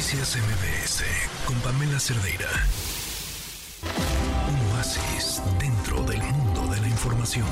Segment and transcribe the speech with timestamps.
[0.00, 1.04] Noticias MBS
[1.44, 2.48] con Pamela Cerdeira.
[4.48, 7.46] Un oasis dentro del mundo de la información.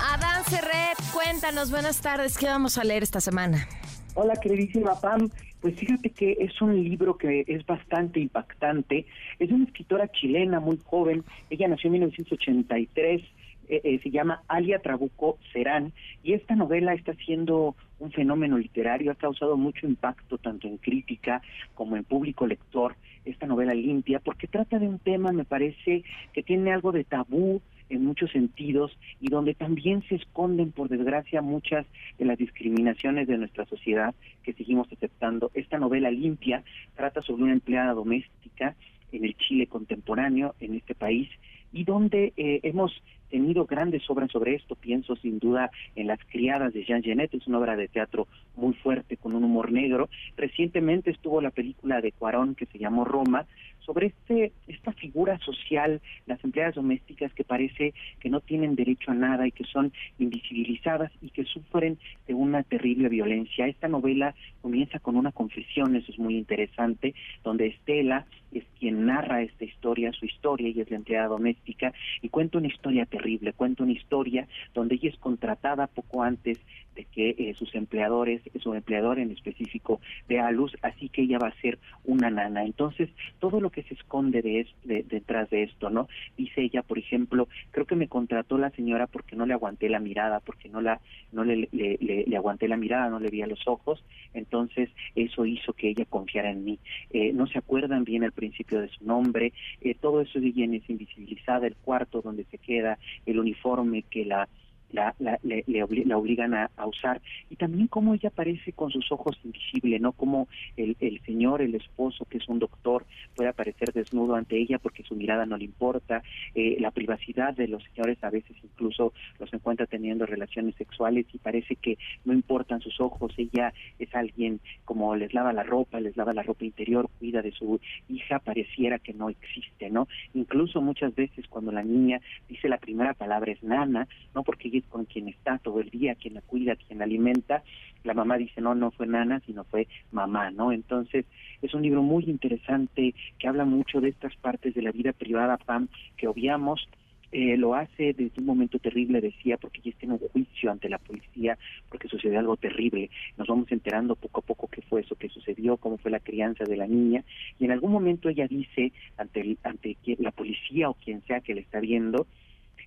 [0.00, 3.68] Adán Serret, cuéntanos, buenas tardes, ¿qué vamos a leer esta semana?
[4.14, 5.30] Hola, queridísima Pam.
[5.62, 9.06] Pues fíjate que es un libro que es bastante impactante.
[9.38, 11.24] Es una escritora chilena muy joven.
[11.48, 13.22] Ella nació en 1983.
[13.68, 19.12] Eh, eh, se llama Alia Trabuco Serán y esta novela está siendo un fenómeno literario,
[19.12, 21.40] ha causado mucho impacto tanto en crítica
[21.74, 26.02] como en público lector, esta novela limpia, porque trata de un tema, me parece,
[26.34, 31.42] que tiene algo de tabú, en muchos sentidos y donde también se esconden, por desgracia,
[31.42, 31.86] muchas
[32.18, 35.50] de las discriminaciones de nuestra sociedad que seguimos aceptando.
[35.54, 36.64] Esta novela limpia
[36.96, 38.74] trata sobre una empleada doméstica
[39.12, 41.28] en el Chile contemporáneo, en este país,
[41.72, 42.92] y donde eh, hemos
[43.30, 44.74] tenido grandes obras sobre esto.
[44.76, 48.74] Pienso sin duda en Las criadas de Jean Genet, es una obra de teatro muy
[48.74, 50.08] fuerte con un humor negro.
[50.36, 53.46] Recientemente estuvo la película de Cuarón que se llamó Roma,
[53.84, 59.14] sobre este esta figura social, las empleadas domésticas que parece que no tienen derecho a
[59.14, 63.66] nada y que son invisibilizadas y que sufren de una terrible violencia.
[63.66, 69.42] Esta novela comienza con una confesión, eso es muy interesante, donde Estela es quien narra
[69.42, 73.82] esta historia, su historia, ella es la empleada doméstica, y cuenta una historia terrible, cuenta
[73.82, 76.58] una historia donde ella es contratada poco antes
[76.94, 81.38] de que eh, sus empleadores, su empleador en específico, dé a luz, así que ella
[81.38, 82.64] va a ser una nana.
[82.64, 83.08] Entonces,
[83.40, 86.08] todo lo que se esconde de, detrás de esto, ¿no?
[86.36, 89.98] Dice ella, por ejemplo, creo que me contrató la señora porque no le aguanté la
[89.98, 91.00] mirada, porque no la
[91.32, 95.72] no le, le, aguanté la mirada, no le vi a los ojos, entonces eso hizo
[95.72, 96.78] que ella confiara en mí.
[97.10, 100.66] Eh, no se acuerdan bien al principio de su nombre, eh, todo eso de ella
[100.76, 104.48] es invisibilizada, el cuarto donde se queda, el uniforme que la
[104.92, 109.38] la, la, le, la obligan a, usar y también cómo ella aparece con sus ojos
[109.44, 110.12] invisibles, ¿no?
[110.12, 114.78] Como el, el señor, el esposo, que es un doctor, puede aparecer desnudo ante ella
[114.78, 116.22] porque su mirada no le importa,
[116.54, 121.38] eh, la privacidad de los señores a veces incluso los encuentra teniendo relaciones sexuales y
[121.38, 126.16] parece que no importan sus ojos, ella es alguien como les lava la ropa, les
[126.16, 130.08] lava la ropa interior, cuida de su hija, pareciera que no existe, ¿no?
[130.34, 135.04] Incluso muchas veces cuando la niña dice la primera palabra es nana, no porque con
[135.04, 137.62] quien está todo el día, quien la cuida, quien la alimenta,
[138.04, 140.72] la mamá dice, no, no fue nana, sino fue mamá, ¿no?
[140.72, 141.24] Entonces,
[141.60, 145.56] es un libro muy interesante que habla mucho de estas partes de la vida privada,
[145.56, 146.88] Pam, que obviamos,
[147.30, 150.90] eh, lo hace desde un momento terrible, decía, porque ella está en un juicio ante
[150.90, 151.56] la policía,
[151.88, 153.08] porque sucedió algo terrible.
[153.38, 156.64] Nos vamos enterando poco a poco qué fue eso que sucedió, cómo fue la crianza
[156.64, 157.24] de la niña,
[157.58, 161.62] y en algún momento ella dice ante, ante la policía o quien sea que le
[161.62, 162.26] está viendo,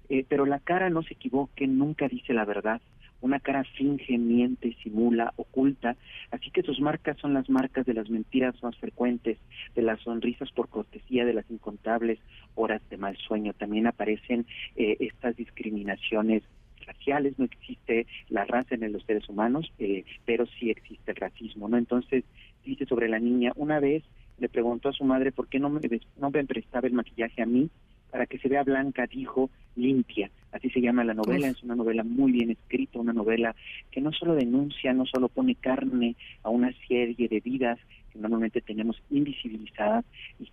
[0.10, 2.82] eh, pero la cara no se equivoque, nunca dice la verdad.
[3.22, 5.96] Una cara finge, miente, simula, oculta,
[6.32, 9.38] así que sus marcas son las marcas de las mentiras más frecuentes,
[9.74, 12.20] de las sonrisas por cortesía, de las incontables
[12.56, 13.54] horas de mal sueño.
[13.54, 14.46] También aparecen
[14.76, 16.44] eh, estas discriminaciones
[16.86, 21.68] raciales, no existe la raza en los seres humanos, eh, pero sí existe el racismo,
[21.68, 21.78] ¿no?
[21.78, 22.24] Entonces,
[22.64, 24.04] dice sobre la niña, una vez
[24.38, 25.80] le preguntó a su madre por qué no me,
[26.18, 27.70] no me prestaba el maquillaje a mí,
[28.16, 30.32] para que se vea blanca, dijo, limpia.
[30.54, 33.54] Así se llama la novela, es una novela muy bien escrita, una novela
[33.92, 37.78] que no solo denuncia, no solo pone carne a una serie de vidas
[38.14, 40.06] que normalmente tenemos invisibilizadas,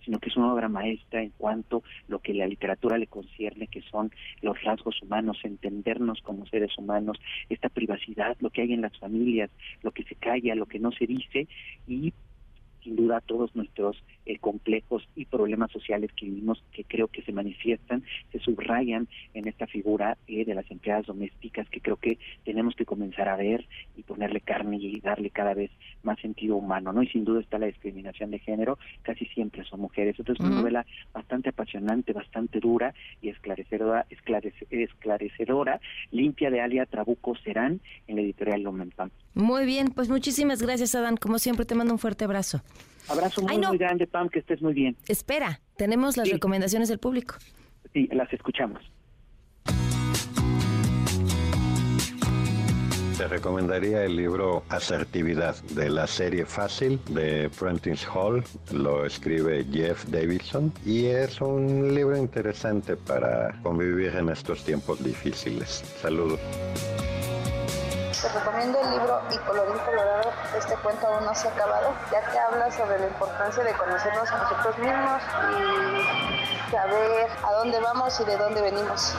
[0.03, 3.67] sino que es una obra maestra en cuanto a lo que la literatura le concierne,
[3.67, 8.81] que son los rasgos humanos, entendernos como seres humanos, esta privacidad, lo que hay en
[8.81, 9.49] las familias,
[9.83, 11.47] lo que se calla, lo que no se dice,
[11.87, 12.11] y
[12.83, 17.31] sin duda todos nuestros eh, complejos y problemas sociales que vivimos que creo que se
[17.31, 22.75] manifiestan, se subrayan en esta figura eh, de las empleadas domésticas que creo que tenemos
[22.75, 25.71] que comenzar a ver y ponerle carne y darle cada vez
[26.03, 27.03] más sentido humano, ¿no?
[27.03, 30.15] Y sin duda está la discriminación de género, casi siempre son mujeres.
[30.17, 35.79] Entonces es una novela bastante apasionante, bastante dura y esclarecedora, esclarecedora,
[36.11, 39.09] limpia de Alia Trabuco Serán en la editorial Lumenpam.
[39.33, 41.17] Muy bien, pues muchísimas gracias, Adán.
[41.17, 42.61] Como siempre, te mando un fuerte abrazo.
[43.07, 44.95] Abrazo muy, muy grande, Pam, que estés muy bien.
[45.07, 47.35] Espera, tenemos las recomendaciones del público.
[47.93, 48.81] Sí, las escuchamos.
[53.17, 58.43] Te recomendaría el libro Asertividad de la serie Fácil de Prentice Hall.
[58.73, 65.83] Lo escribe Jeff Davidson y es un libro interesante para convivir en estos tiempos difíciles.
[66.01, 66.39] Saludos.
[68.23, 72.21] Te recomiendo el libro Y colorín colorado, este cuento aún no se ha acabado, ya
[72.31, 75.21] que habla sobre la importancia de conocernos a nosotros mismos
[75.59, 79.13] y saber a dónde vamos y de dónde venimos.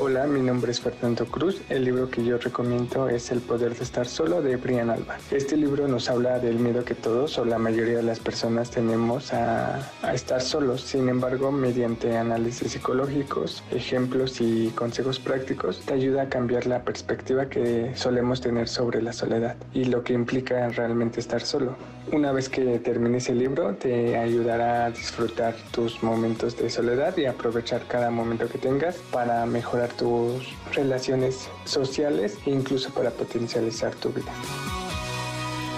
[0.00, 1.60] Hola, mi nombre es Fernando Cruz.
[1.68, 5.16] El libro que yo recomiendo es El poder de estar solo de Brian Alba.
[5.32, 9.32] Este libro nos habla del miedo que todos o la mayoría de las personas tenemos
[9.32, 10.82] a, a estar solos.
[10.82, 17.48] Sin embargo, mediante análisis psicológicos, ejemplos y consejos prácticos, te ayuda a cambiar la perspectiva
[17.48, 21.74] que solemos tener sobre la soledad y lo que implica realmente estar solo.
[22.10, 27.26] Una vez que termines el libro, te ayudará a disfrutar tus momentos de soledad y
[27.26, 34.10] aprovechar cada momento que tengas para mejorar tus relaciones sociales e incluso para potencializar tu
[34.10, 34.32] vida.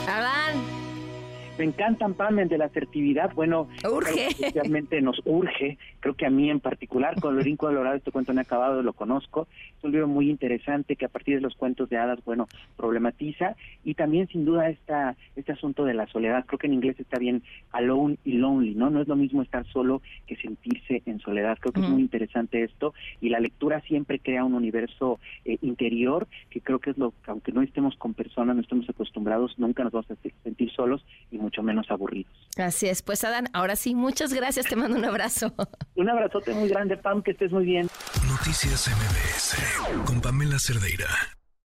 [0.09, 0.80] Adán.
[1.61, 3.35] Me encantan, Pam, el de la asertividad.
[3.35, 4.29] Bueno, urge.
[4.29, 5.77] Especialmente nos urge.
[6.01, 9.47] Creo que a mí en particular, Colorín Colorado, este cuento no acabado, lo conozco.
[9.77, 12.49] Es un libro muy interesante que a partir de los cuentos de hadas, bueno,
[12.79, 13.57] problematiza.
[13.85, 16.47] Y también, sin duda, esta, este asunto de la soledad.
[16.47, 17.43] Creo que en inglés está bien
[17.73, 18.89] alone y lonely, ¿no?
[18.89, 21.59] No es lo mismo estar solo que sentirse en soledad.
[21.61, 22.95] Creo que es muy interesante esto.
[23.21, 27.31] Y la lectura siempre crea un universo eh, interior que creo que es lo que,
[27.31, 31.37] aunque no estemos con personas, no estemos acostumbrados, nunca nos vamos a sentir solos y
[31.51, 32.33] mucho menos aburridos.
[32.57, 35.53] Así es, pues Adán, ahora sí, muchas gracias, te mando un abrazo.
[35.97, 37.89] Un abrazote muy grande, Pam, que estés muy bien.
[38.29, 41.09] Noticias MBS con Pamela Cerdeira.